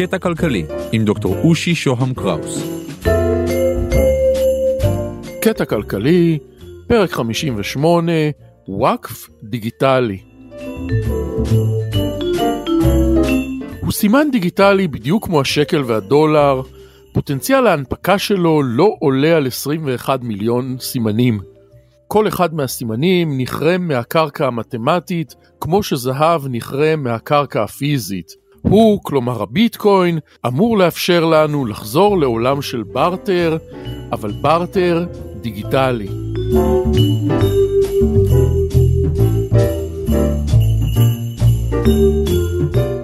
קטע 0.00 0.18
כלכלי 0.18 0.66
עם 0.92 1.04
דוקטור 1.04 1.36
אושי 1.44 1.74
שוהם 1.74 2.14
קראוס. 2.14 2.62
קטע 5.42 5.64
כלכלי, 5.64 6.38
פרק 6.86 7.10
58, 7.10 8.12
וואקף 8.68 9.28
דיגיטלי. 9.42 10.18
הוא 13.80 13.92
סימן 13.92 14.26
דיגיטלי 14.32 14.88
בדיוק 14.88 15.24
כמו 15.24 15.40
השקל 15.40 15.82
והדולר, 15.86 16.62
פוטנציאל 17.12 17.66
ההנפקה 17.66 18.18
שלו 18.18 18.62
לא 18.62 18.96
עולה 19.00 19.36
על 19.36 19.46
21 19.46 20.22
מיליון 20.22 20.76
סימנים. 20.80 21.40
כל 22.06 22.28
אחד 22.28 22.54
מהסימנים 22.54 23.40
נחרם 23.40 23.88
מהקרקע 23.88 24.46
המתמטית, 24.46 25.34
כמו 25.60 25.82
שזהב 25.82 26.42
נחרם 26.48 27.02
מהקרקע 27.02 27.62
הפיזית. 27.62 28.39
הוא, 28.62 29.00
כלומר 29.02 29.42
הביטקוין, 29.42 30.18
אמור 30.46 30.78
לאפשר 30.78 31.24
לנו 31.24 31.66
לחזור 31.66 32.18
לעולם 32.18 32.62
של 32.62 32.82
בארטר, 32.82 33.56
אבל 34.12 34.32
בארטר 34.42 35.06
דיגיטלי. 35.40 36.08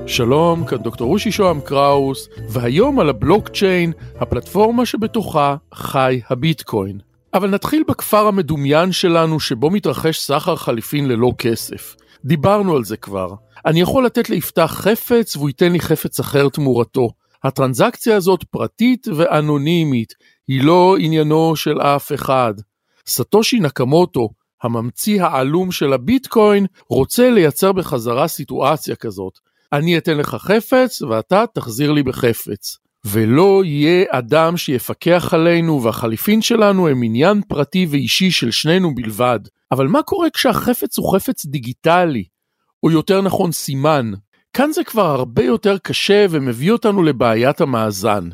שלום, 0.07 0.65
כאן 0.65 0.79
דוקטור 0.79 1.09
רושי 1.09 1.33
שוהם 1.33 1.61
קראוס, 1.61 2.29
והיום 2.49 3.01
על 3.01 3.09
הבלוקצ'יין, 3.09 3.93
הפלטפורמה 4.21 4.87
שבתוכה 4.87 5.57
חי 5.75 6.21
הביטקוין. 6.31 6.99
אבל 7.35 7.51
נתחיל 7.51 7.83
בכפר 7.89 8.27
המדומיין 8.27 8.93
שלנו 8.93 9.41
שבו 9.41 9.71
מתרחש 9.71 10.19
סחר 10.19 10.57
חליפין 10.57 11.09
ללא 11.09 11.33
כסף. 11.39 11.97
דיברנו 12.27 12.77
על 12.77 12.85
זה 12.85 12.97
כבר. 12.97 13.35
אני 13.67 13.81
יכול 13.81 14.07
לתת 14.07 14.31
ליפתח 14.31 14.75
חפץ 14.75 15.37
והוא 15.37 15.49
ייתן 15.49 15.73
לי 15.73 15.81
חפץ 15.81 16.21
אחר 16.21 16.49
תמורתו. 16.49 17.09
הטרנזקציה 17.45 18.17
הזאת 18.17 18.45
פרטית 18.51 19.07
ואנונימית, 19.17 20.13
היא 20.49 20.65
לא 20.65 20.97
עניינו 21.01 21.57
של 21.57 21.81
אף 21.81 22.13
אחד. 22.13 22.55
סטושי 23.09 23.61
נקמוטו, 23.61 24.29
הממציא 24.63 25.23
העלום 25.23 25.73
של 25.73 25.93
הביטקוין, 25.93 26.67
רוצה 26.89 27.31
לייצר 27.31 27.73
בחזרה 27.73 28.29
סיטואציה 28.29 28.97
כזאת. 28.97 29.39
אני 29.73 29.99
אתן 29.99 30.17
לך 30.17 30.35
חפץ 30.35 31.03
ואתה 31.03 31.45
תחזיר 31.55 31.93
לי 31.93 32.03
בחפץ. 32.03 32.79
ולא 33.05 33.63
יהיה 33.65 34.05
אדם 34.11 34.57
שיפקח 34.57 35.35
עלינו 35.35 35.83
והחליפין 35.83 36.43
שלנו 36.43 36.89
הם 36.89 37.03
עניין 37.03 37.41
פרטי 37.49 37.87
ואישי 37.91 38.31
של 38.31 38.51
שנינו 38.51 38.95
בלבד. 38.95 39.41
אבל 39.73 39.87
מה 39.87 40.03
קורה 40.03 40.31
כשהחפץ 40.31 40.99
הוא 40.99 41.15
חפץ 41.15 41.47
דיגיטלי? 41.47 42.25
או 42.83 42.91
יותר 42.91 43.23
נכון 43.23 43.53
סימן. 43.53 44.13
כאן 44.53 44.73
זה 44.73 44.85
כבר 44.85 45.07
הרבה 45.07 45.45
יותר 45.45 45.79
קשה 45.79 46.27
ומביא 46.31 46.73
אותנו 46.73 47.03
לבעיית 47.03 47.61
המאזן. 47.61 48.29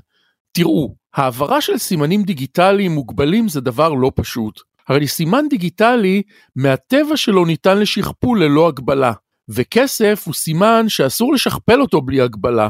תראו, 0.52 0.94
העברה 1.14 1.60
של 1.60 1.78
סימנים 1.78 2.22
דיגיטליים 2.22 2.92
מוגבלים 2.92 3.48
זה 3.48 3.60
דבר 3.60 3.92
לא 3.92 4.12
פשוט. 4.14 4.60
הרי 4.88 5.08
סימן 5.08 5.48
דיגיטלי, 5.50 6.22
מהטבע 6.56 7.16
שלו 7.16 7.44
ניתן 7.44 7.78
לשכפול 7.78 8.44
ללא 8.44 8.68
הגבלה, 8.68 9.12
וכסף 9.48 10.22
הוא 10.26 10.34
סימן 10.34 10.84
שאסור 10.88 11.32
לשכפל 11.32 11.80
אותו 11.80 12.00
בלי 12.00 12.20
הגבלה. 12.20 12.68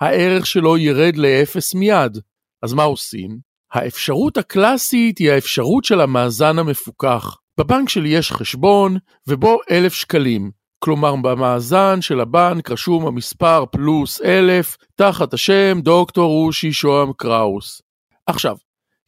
הערך 0.00 0.46
שלו 0.46 0.78
ירד 0.78 1.16
לאפס 1.16 1.74
מיד. 1.74 2.18
אז 2.62 2.72
מה 2.72 2.82
עושים? 2.82 3.38
האפשרות 3.72 4.36
הקלאסית 4.36 5.18
היא 5.18 5.30
האפשרות 5.30 5.84
של 5.84 6.00
המאזן 6.00 6.58
המפוקח. 6.58 7.36
בבנק 7.58 7.88
שלי 7.88 8.08
יש 8.08 8.32
חשבון, 8.32 8.96
ובו 9.28 9.58
אלף 9.70 9.94
שקלים. 9.94 10.50
כלומר, 10.78 11.16
במאזן 11.16 12.00
של 12.00 12.20
הבנק 12.20 12.70
רשום 12.70 13.06
המספר 13.06 13.64
פלוס 13.72 14.20
אלף, 14.22 14.76
תחת 14.94 15.34
השם 15.34 15.80
דוקטור 15.80 16.32
רושי 16.32 16.72
שוהם 16.72 17.12
קראוס. 17.16 17.82
עכשיו, 18.26 18.56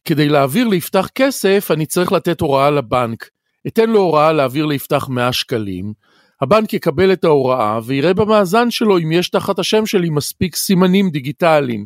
כדי 0.05 0.29
להעביר 0.29 0.67
ליפתח 0.67 1.07
כסף, 1.15 1.67
אני 1.73 1.85
צריך 1.85 2.11
לתת 2.11 2.41
הוראה 2.41 2.69
לבנק. 2.69 3.29
אתן 3.67 3.89
לו 3.89 3.99
הוראה 3.99 4.31
להעביר 4.31 4.65
ליפתח 4.65 5.09
100 5.09 5.33
שקלים, 5.33 5.93
הבנק 6.41 6.73
יקבל 6.73 7.13
את 7.13 7.23
ההוראה 7.23 7.79
ויראה 7.85 8.13
במאזן 8.13 8.71
שלו 8.71 8.97
אם 8.97 9.11
יש 9.11 9.29
תחת 9.29 9.59
השם 9.59 9.85
שלי 9.85 10.09
מספיק 10.09 10.55
סימנים 10.55 11.09
דיגיטליים. 11.09 11.85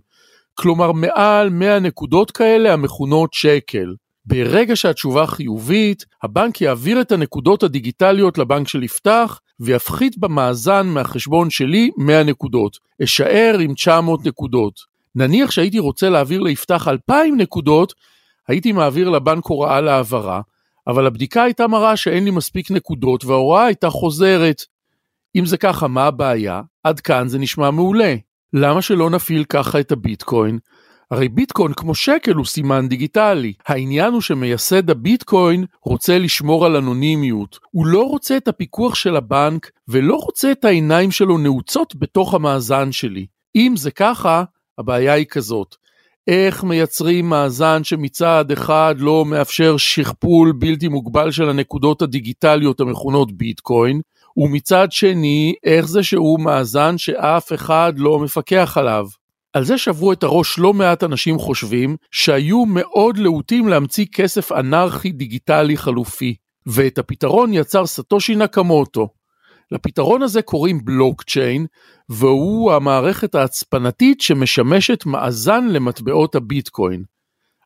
כלומר, 0.54 0.92
מעל 0.92 1.50
100 1.50 1.80
נקודות 1.80 2.32
כאלה 2.32 2.74
המכונות 2.74 3.34
שקל. 3.34 3.96
ברגע 4.26 4.76
שהתשובה 4.76 5.28
חיובית, 5.28 6.06
הבנק 6.24 6.62
יעביר 6.62 7.02
את 7.02 7.12
הנקודות 7.12 7.64
הדיגיטליות 7.64 8.38
לבנק 8.38 8.68
של 8.68 8.84
יפתח, 8.84 9.40
ויפחית 9.60 10.18
במאזן 10.18 10.88
מהחשבון 10.88 11.50
שלי 11.50 11.92
100 11.98 12.24
נקודות. 12.24 12.78
אשאר 13.04 13.58
עם 13.60 13.74
900 13.74 14.26
נקודות. 14.26 14.80
נניח 15.16 15.52
שהייתי 15.52 15.80
רוצה 15.80 16.10
להעביר 16.10 16.42
ליפתח 16.42 16.88
2,000 16.88 17.38
נקודות, 17.38 17.94
הייתי 18.48 18.72
מעביר 18.72 19.10
לבנק 19.10 19.46
הוראה 19.46 19.82
להעברה, 19.82 20.42
אבל 20.88 21.08
הבדיקה 21.08 21.44
הייתה 21.44 21.68
מראה 21.68 21.98
שאין 21.98 22.24
לי 22.26 22.32
מספיק 22.32 22.72
נקודות 22.72 23.26
וההוראה 23.26 23.66
הייתה 23.66 23.90
חוזרת. 23.90 24.62
אם 25.36 25.46
זה 25.46 25.58
ככה, 25.58 25.88
מה 25.88 26.06
הבעיה? 26.06 26.62
עד 26.84 27.00
כאן 27.00 27.28
זה 27.28 27.40
נשמע 27.40 27.72
מעולה. 27.72 28.16
למה 28.54 28.82
שלא 28.82 29.10
נפעיל 29.10 29.44
ככה 29.44 29.80
את 29.80 29.92
הביטקוין? 29.92 30.60
הרי 31.12 31.30
ביטקוין 31.30 31.74
כמו 31.74 31.96
שקל 31.96 32.34
הוא 32.34 32.46
סימן 32.46 32.88
דיגיטלי. 32.88 33.54
העניין 33.68 34.14
הוא 34.14 34.22
שמייסד 34.22 34.90
הביטקוין 34.90 35.66
רוצה 35.86 36.20
לשמור 36.20 36.66
על 36.66 36.76
אנונימיות. 36.76 37.60
הוא 37.72 37.86
לא 37.86 38.04
רוצה 38.04 38.38
את 38.38 38.48
הפיקוח 38.48 38.96
של 38.96 39.16
הבנק 39.16 39.70
ולא 39.88 40.16
רוצה 40.16 40.52
את 40.52 40.66
העיניים 40.66 41.12
שלו 41.12 41.38
נעוצות 41.38 41.96
בתוך 41.96 42.34
המאזן 42.34 42.92
שלי. 42.92 43.26
אם 43.56 43.74
זה 43.78 43.92
ככה, 43.92 44.44
הבעיה 44.78 45.14
היא 45.14 45.26
כזאת. 45.26 45.76
איך 46.28 46.64
מייצרים 46.64 47.30
מאזן 47.30 47.84
שמצד 47.84 48.52
אחד 48.52 48.96
לא 48.98 49.26
מאפשר 49.26 49.78
שכפול 49.78 50.52
בלתי 50.52 50.88
מוגבל 50.88 51.32
של 51.32 51.50
הנקודות 51.50 52.02
הדיגיטליות 52.02 52.80
המכונות 52.80 53.32
ביטקוין, 53.32 54.02
ומצד 54.38 54.92
שני, 54.92 55.54
איך 55.64 55.86
זה 55.86 56.04
שהוא 56.04 56.40
מאזן 56.40 56.98
שאף 56.98 57.54
אחד 57.54 57.94
לא 57.98 58.20
מפקח 58.20 58.78
עליו. 58.78 59.06
על 59.54 59.64
זה 59.64 59.78
שברו 59.78 60.14
את 60.14 60.24
הראש 60.24 60.60
לא 60.60 60.74
מעט 60.74 61.04
אנשים 61.04 61.38
חושבים 61.38 61.96
שהיו 62.12 62.66
מאוד 62.66 63.18
להוטים 63.18 63.68
להמציא 63.68 64.06
כסף 64.14 64.52
אנרכי 64.52 65.12
דיגיטלי 65.12 65.78
חלופי, 65.78 66.36
ואת 66.66 66.98
הפתרון 66.98 67.54
יצר 67.54 67.86
סטושי 67.86 68.36
נקמוטו. 68.36 69.08
לפתרון 69.72 70.22
הזה 70.22 70.42
קוראים 70.42 70.86
בלוקצ'יין, 70.86 71.66
והוא 72.10 72.74
המערכת 72.74 73.36
ההצפנתית 73.36 74.22
שמשמשת 74.22 75.06
מאזן 75.06 75.68
למטבעות 75.68 76.36
הביטקוין. 76.36 77.04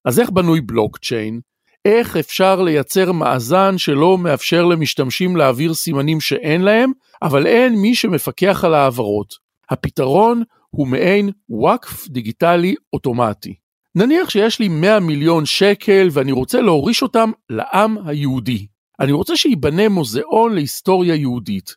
אז 0.05 0.19
איך 0.19 0.29
בנוי 0.29 0.61
בלוקצ'יין? 0.61 1.39
איך 1.85 2.17
אפשר 2.17 2.61
לייצר 2.61 3.11
מאזן 3.11 3.77
שלא 3.77 4.17
מאפשר 4.17 4.65
למשתמשים 4.65 5.35
להעביר 5.35 5.73
סימנים 5.73 6.21
שאין 6.21 6.61
להם, 6.61 6.91
אבל 7.21 7.47
אין 7.47 7.75
מי 7.75 7.95
שמפקח 7.95 8.63
על 8.63 8.73
העברות? 8.73 9.33
הפתרון 9.69 10.43
הוא 10.77 10.87
מעין 10.87 11.29
וואקף 11.49 12.07
דיגיטלי 12.07 12.75
אוטומטי. 12.93 13.53
נניח 13.95 14.29
שיש 14.29 14.59
לי 14.59 14.67
100 14.67 14.99
מיליון 14.99 15.45
שקל 15.45 16.07
ואני 16.11 16.31
רוצה 16.31 16.61
להוריש 16.61 17.01
אותם 17.01 17.31
לעם 17.49 17.97
היהודי. 18.05 18.67
אני 18.99 19.11
רוצה 19.11 19.35
שייבנה 19.37 19.89
מוזיאון 19.89 20.53
להיסטוריה 20.53 21.15
יהודית. 21.15 21.75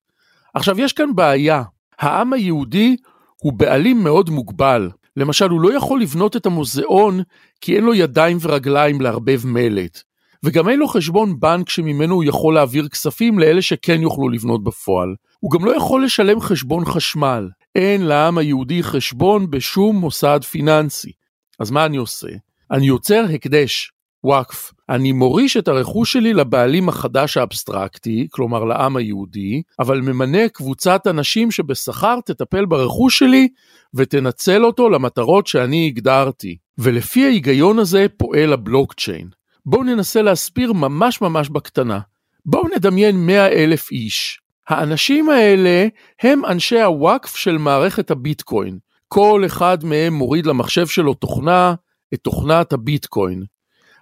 עכשיו 0.55 0.81
יש 0.81 0.93
כאן 0.93 1.15
בעיה, 1.15 1.63
העם 1.99 2.33
היהודי 2.33 2.97
הוא 3.43 3.53
בעלים 3.53 4.05
מאוד 4.05 4.31
מוגבל. 4.31 4.91
למשל, 5.17 5.51
הוא 5.51 5.61
לא 5.61 5.77
יכול 5.77 6.03
לבנות 6.03 6.37
את 6.37 6.47
המוזיאון 6.47 7.23
כי 7.61 7.77
אין 7.77 7.85
לו 7.85 7.95
ידיים 7.95 8.39
ורגליים 8.41 9.01
לערבב 9.01 9.41
מלט. 9.45 10.03
וגם 10.43 10.69
אין 10.69 10.79
לו 10.79 10.89
חשבון 10.89 11.41
בנק 11.41 11.69
שממנו 11.69 12.15
הוא 12.15 12.25
יכול 12.25 12.55
להעביר 12.55 12.89
כספים 12.89 13.39
לאלה 13.39 13.63
שכן 13.63 14.03
יוכלו 14.03 14.29
לבנות 14.29 14.65
בפועל. 14.65 15.15
הוא 15.41 15.51
גם 15.51 15.65
לא 15.65 15.77
יכול 15.77 16.05
לשלם 16.05 16.41
חשבון 16.41 16.85
חשמל. 16.85 17.49
אין 17.75 18.03
לעם 18.03 18.39
היהודי 18.39 18.83
חשבון 18.83 19.51
בשום 19.51 19.97
מוסד 19.97 20.41
פיננסי. 20.45 21.13
אז 21.59 21.71
מה 21.71 21.87
אני 21.87 21.97
עושה? 21.97 22.29
אני 22.71 22.87
יוצר 22.87 23.25
הקדש, 23.35 23.93
וואקף. 24.25 24.73
אני 24.89 25.13
מוריש 25.13 25.57
את 25.57 25.69
הרכוש 25.69 26.13
שלי 26.13 26.35
לבעלים 26.35 26.89
החדש 26.89 27.37
האבסטרקטי, 27.37 28.29
כלומר 28.31 28.65
לעם 28.65 28.97
היהודי, 28.97 29.63
אבל 29.79 30.01
ממנה 30.01 30.49
קבוצת 30.49 31.07
אנשים 31.07 31.51
שבשכר 31.51 32.19
תטפל 32.25 32.67
ברכוש 32.67 33.19
שלי 33.19 33.49
ותנצל 33.95 34.65
אותו 34.65 34.89
למטרות 34.89 35.47
שאני 35.47 35.87
הגדרתי. 35.87 36.57
ולפי 36.79 37.25
ההיגיון 37.25 37.79
הזה 37.79 38.07
פועל 38.17 38.53
הבלוקצ'יין. 38.53 39.29
בואו 39.67 39.83
ננסה 39.83 40.23
להסביר 40.23 40.73
ממש 40.73 41.21
ממש 41.21 41.49
בקטנה. 41.49 42.01
בואו 42.47 42.69
נדמיין 42.77 43.27
100 43.27 43.47
אלף 43.47 43.91
איש. 43.93 44.40
האנשים 44.71 45.31
האלה 45.31 45.87
הם 46.23 46.45
אנשי 46.45 46.81
הוואקף 46.81 47.37
של 47.37 47.59
מערכת 47.59 48.11
הביטקוין. 48.11 48.79
כל 49.09 49.43
אחד 49.47 49.85
מהם 49.85 50.15
מוריד 50.15 50.47
למחשב 50.47 50.87
שלו 50.87 51.15
תוכנה, 51.15 51.75
את 52.15 52.21
תוכנת 52.23 52.73
הביטקוין. 52.73 53.45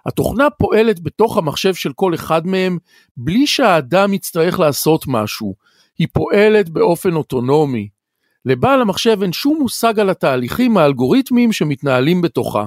התוכנה 0.05 0.49
פועלת 0.49 0.99
בתוך 0.99 1.37
המחשב 1.37 1.73
של 1.73 1.93
כל 1.93 2.13
אחד 2.13 2.47
מהם 2.47 2.77
בלי 3.17 3.47
שהאדם 3.47 4.13
יצטרך 4.13 4.59
לעשות 4.59 5.05
משהו. 5.07 5.55
היא 5.99 6.07
פועלת 6.13 6.69
באופן 6.69 7.13
אוטונומי. 7.13 7.89
לבעל 8.45 8.81
המחשב 8.81 9.21
אין 9.21 9.33
שום 9.33 9.57
מושג 9.59 9.99
על 9.99 10.09
התהליכים 10.09 10.77
האלגוריתמיים 10.77 11.51
שמתנהלים 11.51 12.21
בתוכה. 12.21 12.65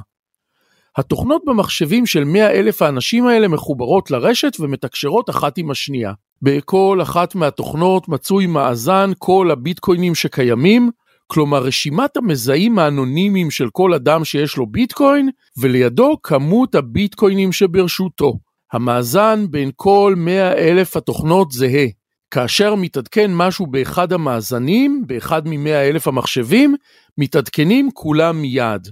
התוכנות 0.96 1.42
במחשבים 1.46 2.06
של 2.06 2.24
100 2.24 2.50
אלף 2.50 2.82
האנשים 2.82 3.26
האלה 3.26 3.48
מחוברות 3.48 4.10
לרשת 4.10 4.60
ומתקשרות 4.60 5.30
אחת 5.30 5.58
עם 5.58 5.70
השנייה. 5.70 6.12
בכל 6.42 6.98
אחת 7.02 7.34
מהתוכנות 7.34 8.08
מצוי 8.08 8.46
מאזן 8.46 9.10
כל 9.18 9.50
הביטקוינים 9.50 10.14
שקיימים, 10.14 10.90
כלומר 11.26 11.62
רשימת 11.62 12.16
המזהים 12.16 12.78
האנונימיים 12.78 13.50
של 13.50 13.70
כל 13.72 13.94
אדם 13.94 14.24
שיש 14.24 14.56
לו 14.56 14.66
ביטקוין, 14.66 15.28
ולידו 15.58 16.16
כמות 16.22 16.74
הביטקוינים 16.74 17.52
שברשותו. 17.52 18.38
המאזן 18.72 19.46
בין 19.50 19.70
כל 19.76 20.14
100 20.16 20.52
אלף 20.52 20.96
התוכנות 20.96 21.52
זהה. 21.52 21.86
כאשר 22.30 22.74
מתעדכן 22.74 23.30
משהו 23.34 23.66
באחד 23.66 24.12
המאזנים, 24.12 25.04
באחד 25.06 25.48
מ-100 25.48 25.68
אלף 25.68 26.08
המחשבים, 26.08 26.74
מתעדכנים 27.18 27.90
כולם 27.94 28.42
מיד. 28.42 28.88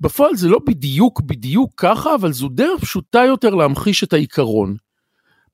בפועל 0.00 0.36
זה 0.36 0.48
לא 0.48 0.58
בדיוק 0.66 1.20
בדיוק 1.20 1.70
ככה, 1.76 2.14
אבל 2.14 2.32
זו 2.32 2.48
דרך 2.48 2.80
פשוטה 2.80 3.24
יותר 3.26 3.54
להמחיש 3.54 4.04
את 4.04 4.12
העיקרון. 4.12 4.76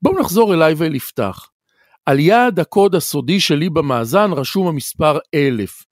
בואו 0.01 0.19
נחזור 0.19 0.53
אליי 0.53 0.73
ואל 0.77 0.95
יפתח. 0.95 1.47
על 2.05 2.19
יד 2.19 2.59
הקוד 2.59 2.95
הסודי 2.95 3.39
שלי 3.39 3.69
במאזן 3.69 4.31
רשום 4.31 4.67
המספר 4.67 5.17
1000. 5.33 5.83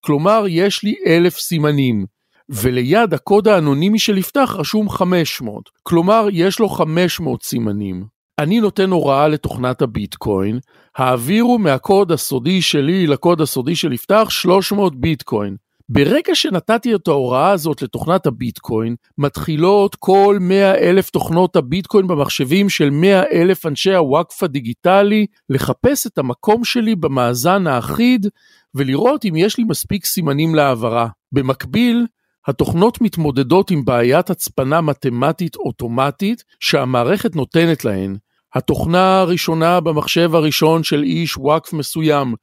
כלומר, 0.00 0.44
יש 0.48 0.84
לי 0.84 0.94
1000 1.06 1.38
סימנים. 1.38 2.06
וליד 2.48 3.14
הקוד 3.14 3.48
האנונימי 3.48 3.98
של 3.98 4.18
יפתח 4.18 4.54
רשום 4.58 4.90
500. 4.90 5.70
כלומר, 5.82 6.26
יש 6.32 6.58
לו 6.58 6.68
500 6.68 7.42
סימנים. 7.42 8.04
אני 8.38 8.60
נותן 8.60 8.90
הוראה 8.90 9.28
לתוכנת 9.28 9.82
הביטקוין, 9.82 10.58
העבירו 10.96 11.58
מהקוד 11.58 12.12
הסודי 12.12 12.62
שלי 12.62 13.06
לקוד 13.06 13.40
הסודי 13.40 13.76
של 13.76 13.92
יפתח 13.92 14.26
300 14.30 15.00
ביטקוין. 15.00 15.56
ברגע 15.90 16.34
שנתתי 16.34 16.94
את 16.94 17.08
ההוראה 17.08 17.50
הזאת 17.50 17.82
לתוכנת 17.82 18.26
הביטקוין, 18.26 18.96
מתחילות 19.18 19.94
כל 19.94 20.38
100 20.40 20.74
אלף 20.74 21.10
תוכנות 21.10 21.56
הביטקוין 21.56 22.06
במחשבים 22.06 22.68
של 22.68 22.90
100 22.90 23.22
אלף 23.32 23.66
אנשי 23.66 23.94
הוואקף 23.94 24.42
הדיגיטלי 24.42 25.26
לחפש 25.50 26.06
את 26.06 26.18
המקום 26.18 26.64
שלי 26.64 26.96
במאזן 26.96 27.66
האחיד 27.66 28.26
ולראות 28.74 29.24
אם 29.24 29.36
יש 29.36 29.58
לי 29.58 29.64
מספיק 29.64 30.04
סימנים 30.04 30.54
להעברה. 30.54 31.08
במקביל, 31.32 32.06
התוכנות 32.46 33.00
מתמודדות 33.00 33.70
עם 33.70 33.84
בעיית 33.84 34.30
הצפנה 34.30 34.80
מתמטית 34.80 35.56
אוטומטית 35.56 36.44
שהמערכת 36.60 37.36
נותנת 37.36 37.84
להן. 37.84 38.16
התוכנה 38.54 39.20
הראשונה 39.20 39.80
במחשב 39.80 40.34
הראשון 40.34 40.82
של 40.82 41.02
איש 41.02 41.36
וואקף 41.36 41.72
מסוים, 41.72 42.34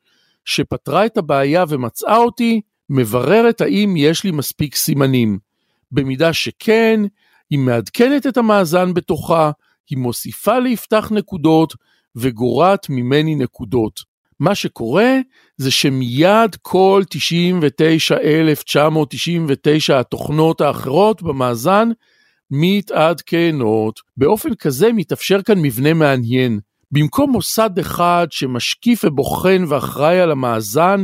שפתרה 0.46 1.06
את 1.06 1.18
הבעיה 1.18 1.66
ומצאה 1.70 2.18
אותי, 2.18 2.62
מבררת 2.90 3.62
האם 3.62 3.94
יש 3.98 4.24
לי 4.24 4.32
מספיק 4.32 4.76
סימנים. 4.76 5.40
במידה 5.92 6.34
שכן, 6.34 7.00
היא 7.50 7.60
מעדכנת 7.60 8.28
את 8.28 8.38
המאזן 8.38 8.94
בתוכה, 8.94 9.52
היא 9.90 9.98
מוסיפה 9.98 10.60
ליפתח 10.60 11.12
נקודות 11.12 11.74
וגורעת 12.16 12.90
ממני 12.90 13.36
נקודות. 13.36 14.16
מה 14.40 14.56
שקורה 14.56 15.14
זה 15.58 15.72
שמיד 15.72 16.56
כל 16.62 17.04
99,999 17.10 20.00
התוכנות 20.00 20.62
האחרות 20.62 21.22
במאזן 21.22 21.90
מתעדכנות. 22.52 24.00
באופן 24.18 24.56
כזה 24.56 24.94
מתאפשר 24.94 25.42
כאן 25.42 25.62
מבנה 25.62 25.94
מעניין. 25.94 26.60
במקום 26.92 27.32
מוסד 27.32 27.80
אחד 27.80 28.28
שמשקיף 28.32 29.04
ובוחן 29.04 29.64
ואחראי 29.68 30.20
על 30.20 30.32
המאזן, 30.32 31.04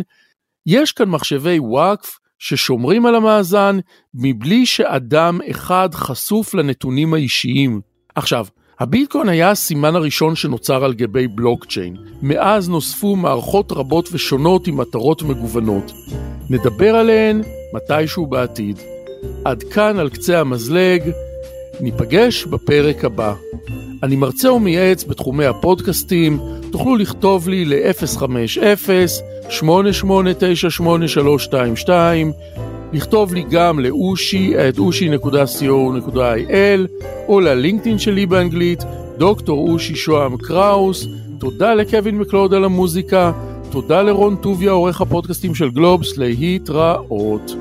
יש 0.65 0.91
כאן 0.91 1.09
מחשבי 1.09 1.59
וואקף 1.59 2.19
ששומרים 2.39 3.05
על 3.05 3.15
המאזן 3.15 3.79
מבלי 4.13 4.65
שאדם 4.65 5.39
אחד 5.51 5.89
חשוף 5.93 6.53
לנתונים 6.53 7.13
האישיים. 7.13 7.81
עכשיו, 8.15 8.45
הביטקוין 8.79 9.29
היה 9.29 9.51
הסימן 9.51 9.95
הראשון 9.95 10.35
שנוצר 10.35 10.83
על 10.83 10.93
גבי 10.93 11.27
בלוקצ'יין. 11.27 11.95
מאז 12.21 12.69
נוספו 12.69 13.15
מערכות 13.15 13.71
רבות 13.71 14.09
ושונות 14.11 14.67
עם 14.67 14.77
מטרות 14.77 15.23
מגוונות. 15.23 15.91
נדבר 16.49 16.95
עליהן 16.95 17.41
מתישהו 17.73 18.27
בעתיד. 18.27 18.79
עד 19.45 19.63
כאן 19.63 19.99
על 19.99 20.09
קצה 20.09 20.39
המזלג, 20.39 21.11
ניפגש 21.79 22.45
בפרק 22.45 23.05
הבא. 23.05 23.33
אני 24.03 24.15
מרצה 24.15 24.53
ומייעץ 24.53 25.03
בתחומי 25.03 25.45
הפודקאסטים, 25.45 26.39
תוכלו 26.71 26.95
לכתוב 26.95 27.49
לי 27.49 27.65
ל-050-8898322, 29.51 31.89
לכתוב 32.93 33.33
לי 33.33 33.43
גם 33.51 33.79
לאושי 33.79 34.53
את 34.69 34.79
אושי.co.il 34.79 37.07
או 37.27 37.39
ללינקדאין 37.39 37.99
שלי 37.99 38.25
באנגלית, 38.25 38.83
דוקטור 39.17 39.71
אושי 39.71 39.95
שוהם 39.95 40.37
קראוס. 40.37 41.07
תודה 41.39 41.73
לקווין 41.73 42.17
מקלוד 42.17 42.53
על 42.53 42.63
המוזיקה, 42.63 43.31
תודה 43.69 44.01
לרון 44.01 44.35
טוביה, 44.35 44.71
עורך 44.71 45.01
הפודקאסטים 45.01 45.55
של 45.55 45.69
גלובס, 45.69 46.17
להתראות. 46.17 47.51